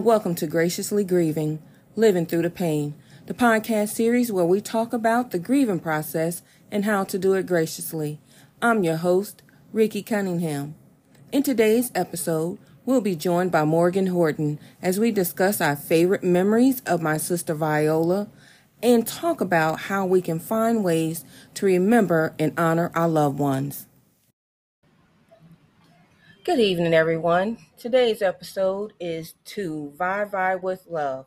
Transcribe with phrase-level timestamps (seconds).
[0.00, 1.60] and welcome to Graciously Grieving
[1.94, 2.94] Living Through the Pain,
[3.26, 6.40] the podcast series where we talk about the grieving process
[6.70, 8.18] and how to do it graciously.
[8.62, 9.42] I'm your host,
[9.74, 10.74] Ricky Cunningham.
[11.32, 16.80] In today's episode, we'll be joined by Morgan Horton as we discuss our favorite memories
[16.86, 18.30] of my sister Viola
[18.82, 23.86] and talk about how we can find ways to remember and honor our loved ones.
[26.42, 27.58] Good evening, everyone.
[27.76, 31.26] Today's episode is To ViVi with Love.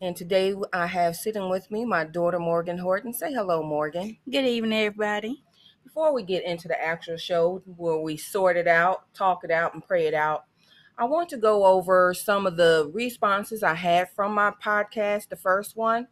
[0.00, 3.12] And today I have sitting with me my daughter Morgan Horton.
[3.12, 4.16] Say hello, Morgan.
[4.30, 5.42] Good evening, everybody.
[5.84, 9.74] Before we get into the actual show where we sort it out, talk it out,
[9.74, 10.44] and pray it out,
[10.96, 15.28] I want to go over some of the responses I had from my podcast.
[15.28, 16.08] The first one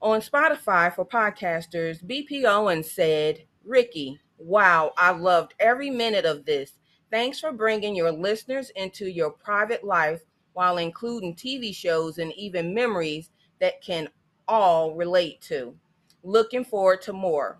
[0.00, 6.74] on Spotify for podcasters, BP Owens said, Ricky, wow, I loved every minute of this.
[7.10, 10.20] Thanks for bringing your listeners into your private life
[10.52, 14.08] while including TV shows and even memories that can
[14.46, 15.74] all relate to.
[16.22, 17.58] Looking forward to more.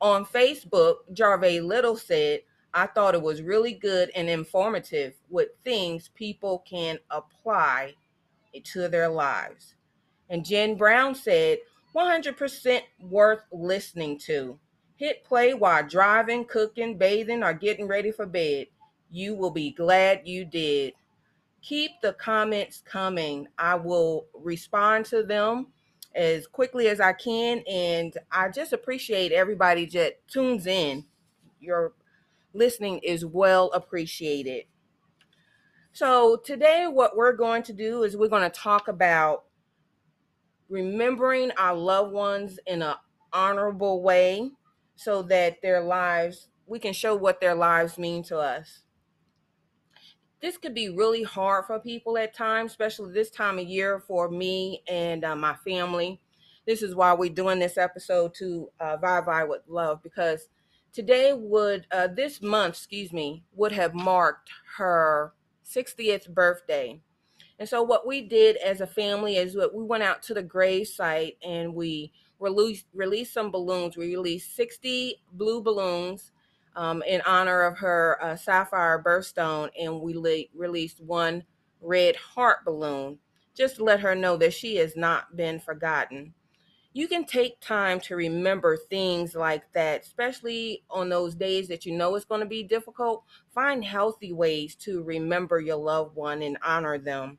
[0.00, 2.40] On Facebook, Jarve Little said,
[2.74, 7.94] I thought it was really good and informative with things people can apply
[8.64, 9.74] to their lives.
[10.30, 11.58] And Jen Brown said,
[11.94, 14.58] 100% worth listening to.
[14.96, 18.68] Hit play while driving, cooking, bathing, or getting ready for bed.
[19.12, 20.94] You will be glad you did.
[21.60, 23.46] Keep the comments coming.
[23.58, 25.66] I will respond to them
[26.14, 27.62] as quickly as I can.
[27.70, 31.04] And I just appreciate everybody that tunes in.
[31.60, 31.92] Your
[32.54, 34.64] listening is well appreciated.
[35.92, 39.44] So, today, what we're going to do is we're going to talk about
[40.70, 42.94] remembering our loved ones in an
[43.30, 44.52] honorable way
[44.96, 48.80] so that their lives, we can show what their lives mean to us.
[50.42, 54.28] This could be really hard for people at times, especially this time of year for
[54.28, 56.20] me and uh, my family.
[56.66, 60.48] This is why we're doing this episode to uh, ViVi with Love because
[60.92, 65.32] today would, uh, this month, excuse me, would have marked her
[65.64, 67.00] 60th birthday.
[67.60, 70.42] And so what we did as a family is that we went out to the
[70.42, 73.96] grave site and we released released some balloons.
[73.96, 76.31] We released 60 blue balloons
[76.76, 81.44] um, in honor of her uh, sapphire birthstone, and we le- released one
[81.80, 83.18] red heart balloon
[83.54, 86.32] just to let her know that she has not been forgotten.
[86.94, 91.92] You can take time to remember things like that, especially on those days that you
[91.96, 93.24] know it's going to be difficult.
[93.54, 97.38] Find healthy ways to remember your loved one and honor them.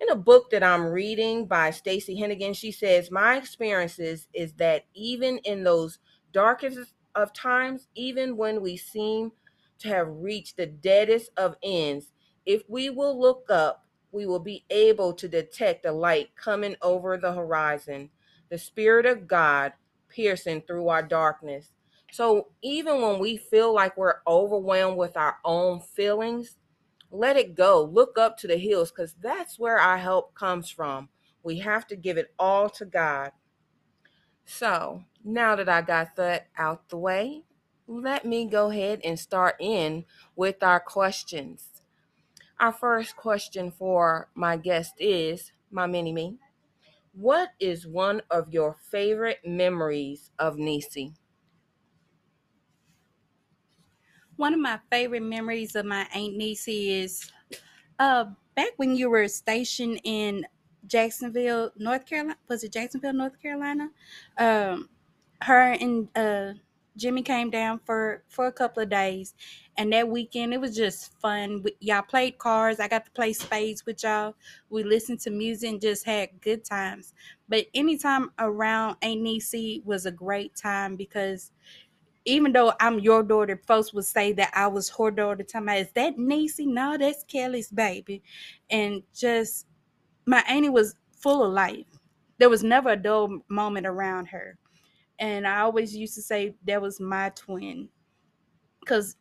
[0.00, 4.84] In a book that I'm reading by Stacy Hennigan, she says, My experiences is that
[4.94, 5.98] even in those
[6.32, 9.32] darkest of times, even when we seem
[9.78, 12.12] to have reached the deadest of ends,
[12.46, 17.16] if we will look up, we will be able to detect a light coming over
[17.16, 18.10] the horizon,
[18.50, 19.72] the Spirit of God
[20.08, 21.72] piercing through our darkness.
[22.12, 26.56] So even when we feel like we're overwhelmed with our own feelings,
[27.10, 27.82] let it go.
[27.84, 31.08] Look up to the hills because that's where our help comes from.
[31.42, 33.32] We have to give it all to God.
[34.44, 37.42] So now that I got that out the way,
[37.86, 40.04] let me go ahead and start in
[40.36, 41.82] with our questions.
[42.60, 46.38] Our first question for my guest is my mini me.
[47.12, 51.14] What is one of your favorite memories of Nisi?
[54.36, 57.30] One of my favorite memories of my Aunt Nisi is
[57.98, 60.46] uh, back when you were stationed in
[60.86, 62.38] Jacksonville, North Carolina.
[62.48, 63.90] Was it Jacksonville, North Carolina?
[64.38, 64.88] Um,
[65.42, 66.54] her and uh,
[66.96, 69.34] Jimmy came down for for a couple of days,
[69.78, 71.64] and that weekend it was just fun.
[71.80, 72.80] Y'all played cards.
[72.80, 74.34] I got to play spades with y'all.
[74.70, 77.14] We listened to music and just had good times.
[77.48, 81.50] But anytime around Aunt Nisi was a great time because
[82.24, 85.42] even though I'm your daughter, folks would say that I was her daughter.
[85.42, 86.66] Time is that Nisi?
[86.66, 88.22] No, that's Kelly's baby,
[88.70, 89.66] and just
[90.26, 91.86] my auntie was full of life.
[92.38, 94.58] There was never a dull moment around her.
[95.18, 97.88] And I always used to say that was my twin.
[98.80, 99.16] Because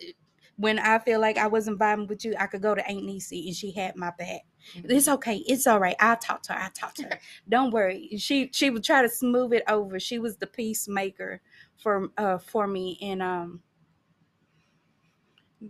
[0.58, 3.48] when I feel like I wasn't vibing with you, I could go to Aunt Nisi
[3.48, 4.42] and she had my back.
[4.76, 4.92] Mm-hmm.
[4.92, 5.38] It's okay.
[5.38, 5.96] It's all right.
[6.00, 6.60] I'll talk to her.
[6.60, 7.20] I'll talk to her.
[7.50, 8.18] Don't worry.
[8.18, 10.00] She she would try to smooth it over.
[10.00, 11.42] She was the peacemaker
[11.78, 12.98] for uh for me.
[13.02, 13.64] And um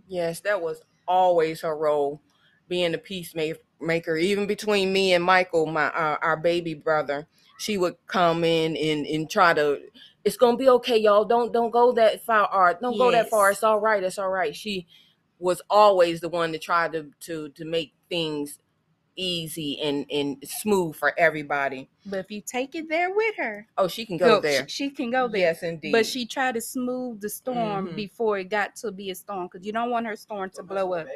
[0.08, 2.22] Yes, that was always her role,
[2.68, 7.28] being the peacemaker even between me and michael my uh, our baby brother
[7.58, 9.82] she would come in and and try to
[10.24, 13.00] it's gonna be okay y'all don't don't go that far or don't yes.
[13.00, 14.86] go that far it's all right it's all right she
[15.40, 18.60] was always the one to try to to to make things
[19.16, 21.90] easy and and smooth for everybody.
[22.06, 24.68] But if you take it there with her, Oh, she can go go- there.
[24.70, 25.42] She, she can go there.
[25.42, 25.92] Yes, indeed.
[25.92, 27.96] But she tried to smooth the storm Mhm.
[27.96, 30.94] before it got to be a storm because you don't want her storm to blow
[30.94, 31.08] up.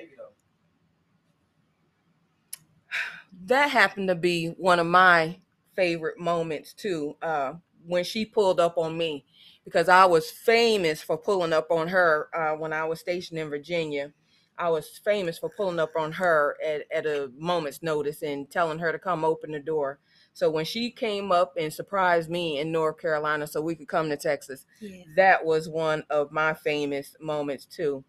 [3.46, 5.38] that happened to be one of my
[5.76, 7.54] favorite moments too uh,
[7.88, 9.26] when she pulled up on me
[9.64, 13.50] because i was famous for pulling up on her uh, when i was stationed in
[13.50, 14.12] virginia
[14.58, 18.80] i was famous for pulling up on her at, at a moment's notice and telling
[18.80, 20.00] her to come open the door
[20.34, 24.10] so when she came up and surprised me in north carolina so we could come
[24.10, 25.04] to texas Yeah.
[25.16, 28.04] that was one of my famous moments too.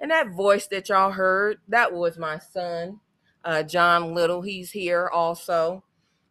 [0.00, 3.00] And that voice that y'all heard, that was my son,
[3.44, 4.42] uh, John Little.
[4.42, 5.82] He's here also.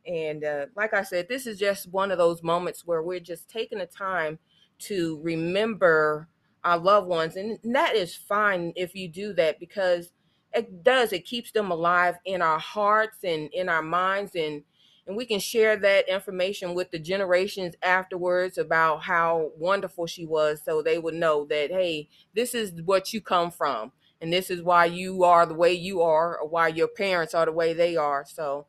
[0.06, 3.50] And uh, like I said, this is just one of those moments where we're just
[3.50, 4.40] taking the time
[4.80, 6.28] to remember
[6.64, 7.36] our loved ones.
[7.36, 10.12] And that is fine if you do that because
[10.54, 14.36] it does, it keeps them alive in our hearts and in our minds.
[14.36, 14.64] And
[15.08, 20.62] and we can share that information with the generations afterwards about how wonderful she was
[20.64, 24.62] so they would know that hey this is what you come from and this is
[24.62, 27.98] why you are the way you are or why your parents are the way they
[27.98, 28.68] are so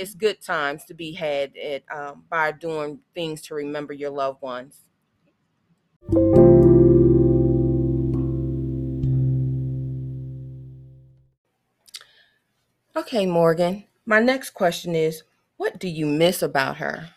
[0.00, 4.40] it's good times to be had at um, by doing things to remember your loved
[4.40, 4.80] ones.
[12.96, 15.22] Okay morgan my next question is
[15.58, 17.10] what do you miss about her?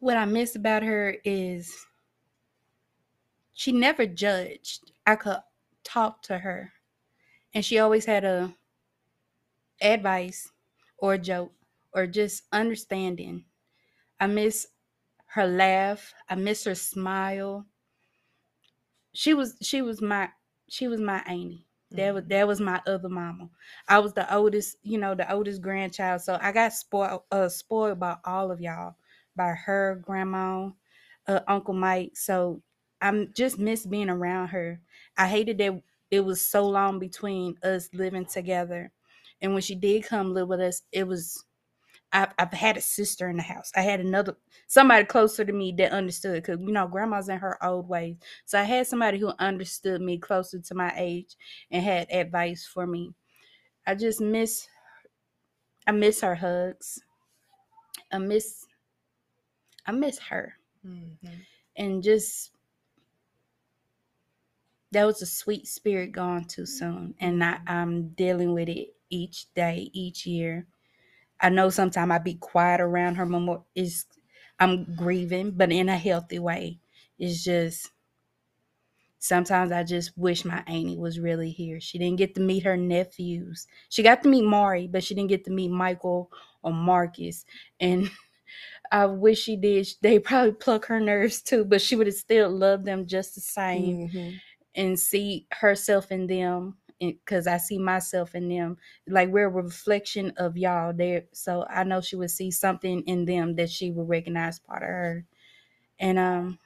[0.00, 1.86] What I miss about her is
[3.54, 4.90] she never judged.
[5.06, 5.38] I could
[5.84, 6.72] talk to her,
[7.54, 8.52] and she always had a
[9.80, 10.50] advice
[10.98, 11.52] or a joke
[11.94, 13.44] or just understanding.
[14.20, 14.68] I miss
[15.26, 16.14] her laugh.
[16.28, 17.66] I miss her smile.
[19.14, 20.30] She was she was my
[20.68, 21.66] she was my auntie.
[21.90, 23.50] That was that was my other mama.
[23.88, 26.22] I was the oldest, you know, the oldest grandchild.
[26.22, 28.96] So I got spoiled uh spoiled by all of y'all,
[29.36, 30.70] by her grandma,
[31.26, 32.12] uh, Uncle Mike.
[32.16, 32.62] So
[33.00, 34.80] I'm just miss being around her.
[35.16, 38.92] I hated that it was so long between us living together.
[39.42, 41.44] And when she did come live with us, it was
[42.12, 43.72] I've, I've had a sister in the house.
[43.74, 44.36] I had another
[44.66, 48.16] somebody closer to me that understood because you know grandma's in her old ways.
[48.44, 51.36] So I had somebody who understood me closer to my age
[51.70, 53.14] and had advice for me.
[53.86, 54.68] I just miss
[55.86, 57.00] I miss her hugs.
[58.12, 58.66] I miss
[59.86, 60.54] I miss her
[60.86, 61.28] mm-hmm.
[61.76, 62.50] and just
[64.92, 69.52] that was a sweet spirit gone too soon and I, i'm dealing with it each
[69.54, 70.66] day each year
[71.42, 74.06] i know sometimes i be quiet around her memorial is
[74.60, 76.78] i'm grieving but in a healthy way.
[77.18, 77.90] It's just
[79.18, 81.80] sometimes i just wish my auntie was really here.
[81.80, 83.66] She didn't get to meet her nephews.
[83.88, 86.30] She got to meet mari but she didn't get to meet michael
[86.62, 87.44] or marcus.
[87.80, 88.10] And
[88.92, 89.88] I wish she did.
[90.02, 93.40] They probably pluck her nerves too, but she would have still loved them just the
[93.42, 94.40] same Mhm.
[94.74, 96.78] and see herself in them
[97.10, 98.78] because I see myself in them.
[99.06, 101.24] Like we're a reflection of y'all there.
[101.32, 104.88] So I know she would see something in them that she would recognize part of
[104.88, 105.24] her.
[105.98, 106.58] And um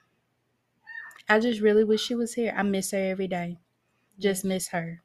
[1.28, 2.54] I just really wish she was here.
[2.56, 3.58] I miss her every day.
[4.18, 5.02] Just miss her.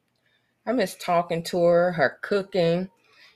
[0.65, 2.89] I miss talking to her, her cooking,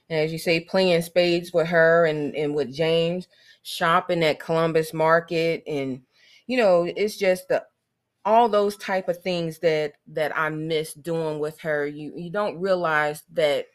[0.10, 3.28] and as you say, playing spades with her and, and with James,
[3.64, 6.04] shopping at Columbus Market, and
[6.46, 7.66] you know, it's just the
[8.26, 11.86] all those type of things that that I miss doing with her.
[11.86, 13.68] You you don't realize that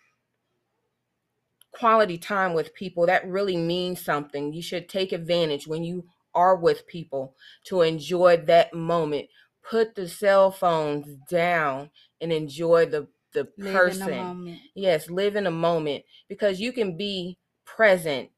[1.72, 4.52] quality time with people that really means something.
[4.52, 6.04] You should take advantage when you
[6.34, 9.28] are with people to enjoy that moment.
[9.68, 11.90] Put the cell phones down
[12.20, 14.44] and enjoy the the Live person.
[14.44, 14.58] the.
[14.74, 18.30] Yes, live in a moment because you can be present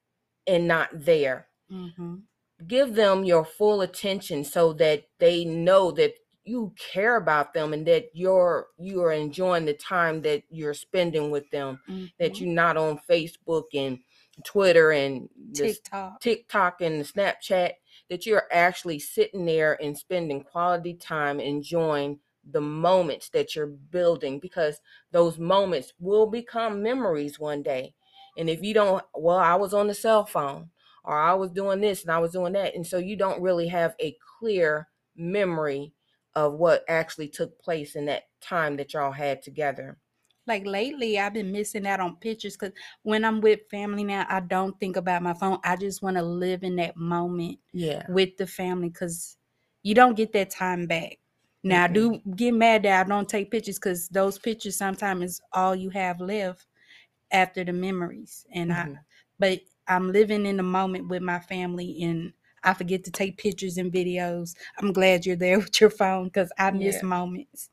[0.46, 1.48] and not there.
[1.70, 2.16] hmm
[2.66, 6.14] Give them your full attention so that they know that
[6.44, 11.30] you care about them and that you're you are enjoying the time that you're spending
[11.30, 11.80] with them.
[12.18, 12.44] That Mm-hmm.
[12.44, 14.00] you're not on Facebook and
[14.44, 16.20] Twitter and TikTok.
[16.20, 17.72] TikTok and Snapchat,
[18.10, 22.18] that you're actually sitting there and spending quality time enjoying
[22.50, 24.80] the moments that you're building because
[25.12, 27.94] those moments will become memories one day.
[28.36, 30.70] And if you don't, well, I was on the cell phone
[31.04, 32.74] or I was doing this and I was doing that.
[32.74, 35.92] And so you don't really have a clear memory
[36.34, 39.98] of what actually took place in that time that y'all had together.
[40.46, 44.40] like lately i've been missing out on pictures because when i'm with family now i
[44.40, 48.06] don't think about my phone i just want to live in that moment Yeah.
[48.08, 49.36] with the family because
[49.82, 51.18] you don't get that time back
[51.62, 55.40] now i do get mad that i don't take pictures because those pictures sometimes is
[55.52, 56.66] all you have left
[57.30, 58.46] after the memories.
[58.52, 58.98] And I Mhm.
[59.38, 62.32] but I'm living in the moment with my family and
[62.64, 64.54] I forget to take pictures and videos.
[64.78, 67.02] I'm glad you're there with your phone because I miss Yeah.
[67.02, 67.70] moments.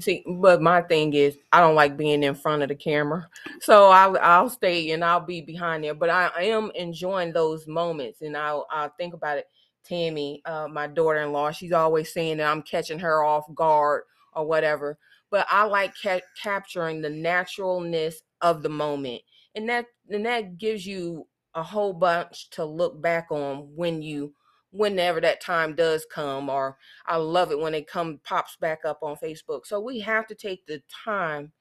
[0.00, 3.28] See, but my thing is, I don't like being in front of the camera,
[3.60, 5.94] so I'll I'll stay and I'll be behind there.
[5.94, 9.46] But I, I am enjoying those moments, and I'll I'll think about it.
[9.84, 14.04] Tammy, uh, my daughter-in-law, she's always saying that I'm catching her off guard
[14.34, 14.98] or whatever.
[15.30, 19.22] But I like ca- capturing the naturalness of the moment,
[19.54, 24.34] and that and that gives you a whole bunch to look back on when you
[24.72, 29.02] whenever that time does come or I love it when it come pops back up
[29.02, 29.66] on Facebook.
[29.66, 31.52] So we have to take the time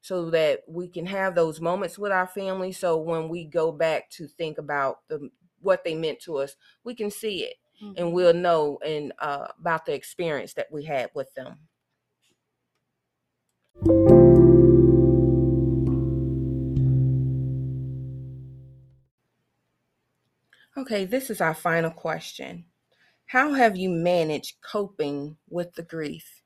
[0.00, 2.72] so that we can have those moments with our family.
[2.72, 6.94] So when we go back to think about the what they meant to us, we
[6.94, 7.94] can see it Mhm.
[7.96, 11.68] and we'll know and uh, about the experience that we had with them.
[20.88, 22.64] Okay, this is our final question.
[23.26, 26.40] How have you managed coping with the grief?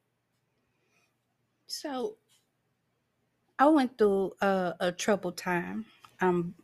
[1.69, 2.17] So
[3.57, 5.87] I went through a, a troubled time.
[6.21, 6.57] Um,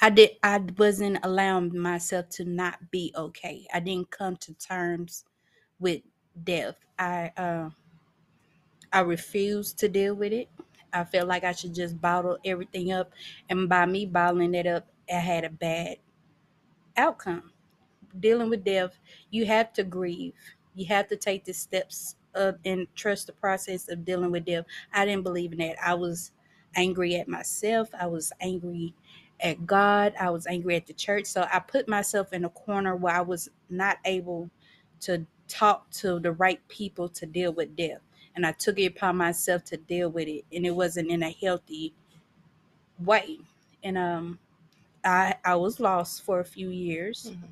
[0.00, 0.30] I did.
[0.42, 3.68] I wasn't allowing myself to not be okay.
[3.72, 5.24] I didn't come to terms
[5.78, 6.02] with
[6.42, 6.74] death.
[6.98, 7.70] I uh,
[8.92, 10.48] I refused to deal with it.
[10.92, 13.12] I felt like I should just bottle everything up,
[13.48, 15.98] and by me bottling it up, I had a bad
[16.96, 17.52] outcome.
[18.20, 18.98] Dealing with death,
[19.30, 20.34] you have to grieve.
[20.74, 24.64] You have to take the steps of and trust the process of dealing with death.
[24.92, 25.76] I didn't believe in that.
[25.84, 26.32] I was
[26.76, 27.88] angry at myself.
[27.98, 28.94] I was angry
[29.40, 30.14] at God.
[30.18, 31.26] I was angry at the church.
[31.26, 34.50] So I put myself in a corner where I was not able
[35.00, 38.00] to talk to the right people to deal with death.
[38.34, 40.44] And I took it upon myself to deal with it.
[40.52, 41.94] And it wasn't in a healthy
[42.98, 43.38] way.
[43.82, 44.38] And um
[45.04, 47.46] I I was lost for a few years mm-hmm.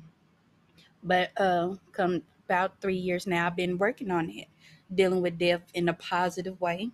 [1.03, 4.47] but uh, come about three years now, I've been working on it,
[4.93, 6.89] dealing with death in a positive way.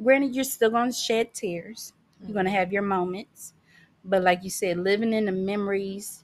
[0.00, 1.92] Granted, you're still going to shed tears.
[2.20, 2.58] You're going to mm-hmm.
[2.58, 3.52] have your moments,
[4.04, 6.22] but like you said, living in the memories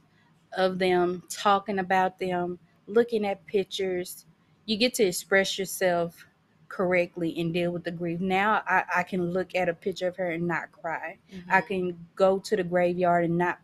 [0.57, 4.27] of them, talking about them, looking at pictures,
[4.65, 6.25] you get to express yourself
[6.69, 8.21] correctly and deal with the grief.
[8.21, 11.19] Now I, I can look at a picture of her and not cry.
[11.51, 11.67] I mm-hmm.
[11.67, 13.59] can go to the graveyard and not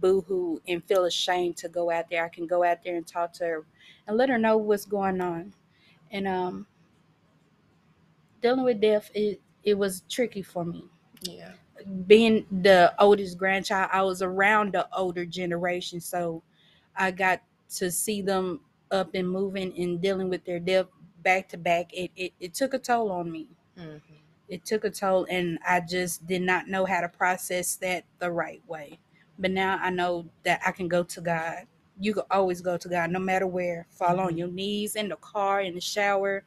[0.00, 2.24] boohoo and feel ashamed to go out there.
[2.24, 3.66] I can go out there and talk to her
[4.06, 5.54] and let her know what's going on.
[6.10, 6.66] And um,
[8.42, 10.84] dealing with death, it it was tricky for me.
[11.22, 11.52] Yeah.
[12.06, 16.42] Being the oldest grandchild, I was around the older generation, so
[16.96, 17.42] I got
[17.76, 20.86] to see them up and moving and dealing with their death
[21.22, 21.92] back to back.
[21.94, 24.00] It it, it took a toll on me Mhm.
[24.48, 28.30] it took a toll and i just did not know how to process that the
[28.30, 28.98] right way
[29.42, 31.64] but now i know that i can go to god
[32.00, 35.16] you can always go to god no matter where fall on your knees in the
[35.18, 36.44] car in the shower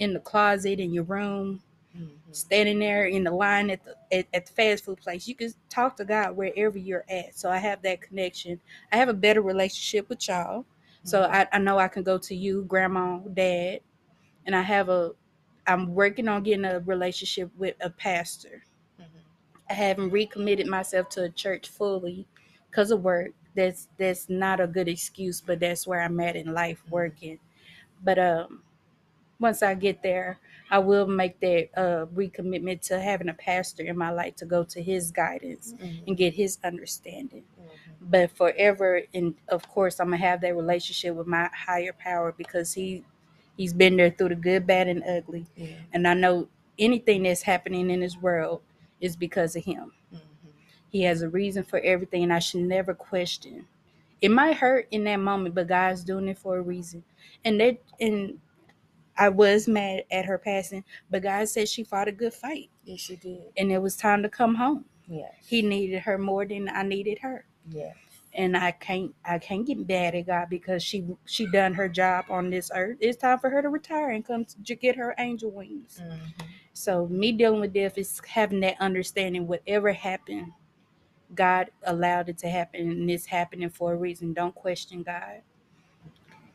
[0.00, 1.62] in the closet in your room
[1.96, 2.12] Mhm.
[2.32, 5.52] standing there in the line at the at, at the fast food place you can
[5.70, 8.60] talk to god wherever you're at so i have that connection
[8.92, 10.66] i have a better relationship with y'all
[11.04, 11.30] so Mhm.
[11.30, 13.80] I, I know i can go to you grandma dad
[14.46, 15.12] and i have a
[15.66, 18.64] i'm working on getting a relationship with a pastor.
[19.70, 22.26] I haven't recommitted myself to a church fully
[22.70, 23.32] because of work.
[23.54, 27.38] That's that's not a good excuse, but that's where I'm at in life working.
[28.02, 28.62] But um
[29.40, 30.38] once I get there,
[30.70, 34.64] I will make that uh recommitment to having a pastor in my life to go
[34.64, 36.08] to his guidance Mhm.
[36.08, 37.44] and get his understanding.
[37.60, 38.10] Mhm.
[38.10, 42.74] But forever and of course I'm gonna have that relationship with my higher power because
[42.74, 43.04] he
[43.56, 45.46] he's been there through the good, bad, and ugly.
[45.56, 45.68] Yeah.
[45.92, 46.48] And I know
[46.78, 48.62] anything that's happening in this world
[49.00, 49.92] is because of him.
[50.12, 50.20] Mhm.
[50.90, 53.66] He has a reason for everything, and I should never question.
[54.20, 57.04] It might hurt in that moment, but God's doing it for a reason.
[57.44, 58.40] And that, and
[59.16, 63.08] I was mad at her passing, but God said she fought a good fight, Yes,
[63.10, 63.42] you did.
[63.56, 64.84] and it was time to come home.
[65.06, 65.32] Yes.
[65.46, 67.96] He needed her more than I needed her, Yes.
[68.38, 72.26] And I can't, I can't get mad at God because she, she done her job
[72.30, 72.98] on this earth.
[73.00, 76.02] It's time for her to retire and come to get her angel wings.
[76.02, 76.20] Mhm.
[76.74, 79.48] So me dealing with death is having that understanding.
[79.48, 80.52] Whatever happened,
[81.34, 84.34] God allowed it to happen, and it's happening for a reason.
[84.34, 85.42] Don't question God.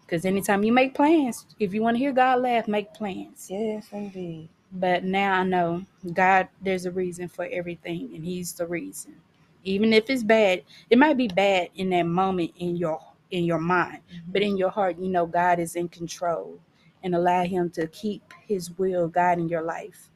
[0.02, 3.48] Because anytime you make plans, if you want to hear God laugh, make plans.
[3.50, 4.50] Yes, indeed.
[4.72, 9.16] But now I know God, there's a reason for everything, and He's the reason.
[9.64, 13.00] Even if it's bad, it might be bad in that moment in your
[13.32, 14.52] in your mind, but mm-hmm.
[14.52, 16.60] in your heart, you know God is in control,
[17.02, 20.10] and allow Him to keep His will guiding your life,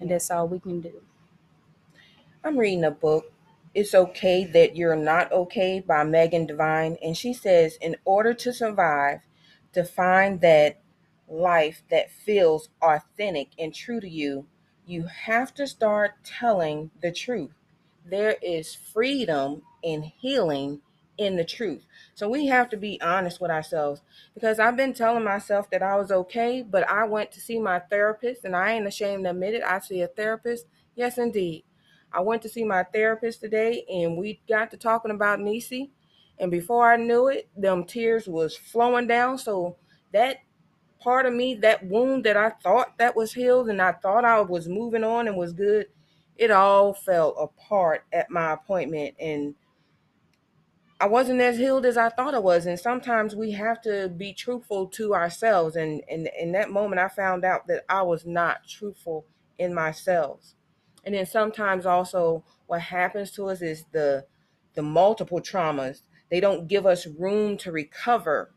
[0.00, 1.02] and that's all we can do.
[2.46, 3.32] I'm reading a book
[3.74, 6.96] It's Okay That You're Not Okay by Megan Devine.
[7.02, 9.22] And she says, in order to survive,
[9.72, 10.78] to find that
[11.28, 14.46] life that feels authentic and true to you,
[14.86, 17.50] you have to start telling the truth.
[18.08, 20.80] There is freedom and healing
[21.18, 21.86] in the truth.
[22.14, 24.02] So we have to be honest with ourselves
[24.34, 27.78] because I've been telling myself that I was okay, but I went to see my
[27.78, 29.62] therapist and I ain't ashamed to admit it.
[29.64, 30.66] I see a therapist.
[30.94, 31.64] Yes, indeed.
[32.12, 35.90] I went to see my therapist today and we got to talking about Nisi.
[36.38, 39.38] And before I knew it, them tears was flowing down.
[39.38, 39.76] So
[40.12, 40.38] that
[41.00, 44.40] part of me, that wound that I thought that was healed and I thought I
[44.40, 45.86] was moving on and was good,
[46.36, 49.14] it all fell apart at my appointment.
[49.18, 49.54] And
[51.00, 52.66] I wasn't as healed as I thought I was.
[52.66, 55.76] And sometimes we have to be truthful to ourselves.
[55.76, 59.26] And, and in that moment, I found out that I was not truthful
[59.58, 60.54] in myself.
[61.04, 64.26] And then sometimes also what happens to us is the
[64.74, 66.02] the multiple traumas.
[66.30, 68.52] They don't give us room to recover.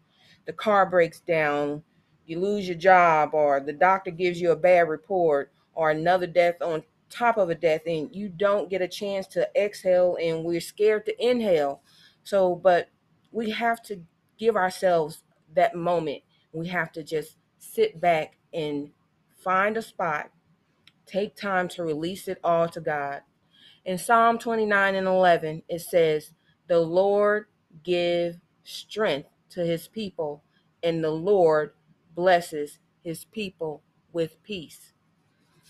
[0.45, 1.83] The car breaks down,
[2.25, 6.55] you lose your job, or the doctor gives you a bad report, or another death
[6.62, 10.61] on top of a death, and you don't get a chance to exhale, and we're
[10.61, 11.81] scared to inhale
[12.23, 12.89] so, but
[13.31, 14.01] we have to
[14.37, 15.23] give ourselves
[15.55, 16.21] that moment.
[16.51, 18.91] We have to just sit back and
[19.43, 20.31] find a spot,
[21.05, 23.21] take time to release it all to God.
[23.85, 26.33] In Psalm 29 and 11, it says,
[26.67, 27.45] The Lord
[27.83, 30.43] give strength to his people,
[30.83, 31.73] and the Lord
[32.13, 34.93] blesses his people with peace.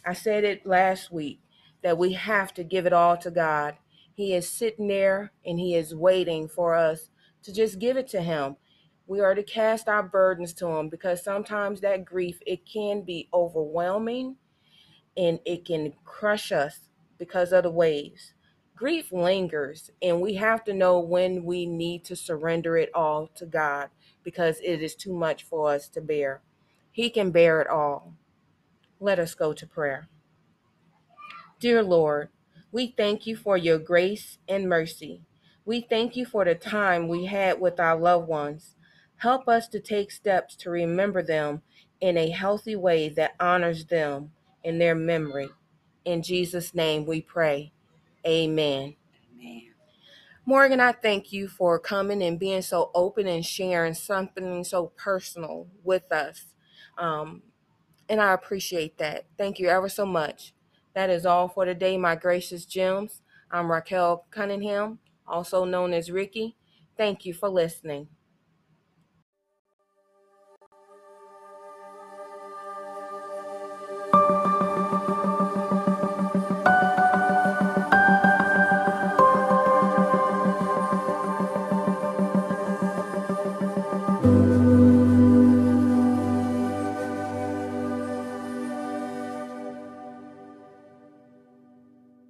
[0.10, 1.40] I said it last week
[1.84, 3.76] that we have to give it all to God
[4.20, 7.10] he is sitting there and He is waiting for us
[7.42, 8.58] to just give it to Him.
[9.08, 13.30] We are to cast our burdens to Him because sometimes that grief it can be
[13.34, 14.36] overwhelming
[15.16, 18.34] and it can crush us because of the waves.
[18.76, 23.46] Grief lingers, and we have to know when we need to surrender it all to
[23.46, 23.88] God
[24.22, 26.42] because it is too much for us to bear.
[26.92, 28.16] He can bear it all.
[29.00, 30.08] Let us go to prayer.
[31.60, 32.30] Dear Lord,
[32.72, 35.22] we thank you for your grace and mercy.
[35.66, 38.76] We thank you for the time we had with our loved ones.
[39.18, 41.62] Help us to take steps to remember them
[42.02, 44.32] in a healthy way that honors them
[44.64, 45.50] in their memory.
[46.06, 47.74] In Jesus' name we pray.
[48.26, 48.96] Amen.
[49.34, 49.64] Amen.
[50.46, 55.68] Morgan, I thank you for coming and being so open and sharing something so personal
[55.84, 56.46] with us.
[56.98, 57.44] Um,
[58.10, 59.26] and I appreciate that.
[59.38, 60.54] Thank you ever so much.
[60.96, 63.22] That is all for today, my gracious gems.
[63.52, 66.58] I'm Raquel Cunningham, also known as Ricky.
[66.98, 68.08] Thank you for listening.